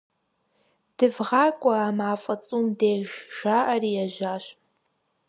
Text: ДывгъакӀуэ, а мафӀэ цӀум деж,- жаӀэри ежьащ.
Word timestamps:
ДывгъакӀуэ, 0.97 1.75
а 1.87 1.89
мафӀэ 1.97 2.35
цӀум 2.45 2.65
деж,- 2.79 3.09
жаӀэри 3.37 3.91
ежьащ. 4.05 4.45